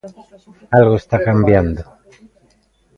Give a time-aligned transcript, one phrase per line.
[0.77, 1.83] Algo está cambiando.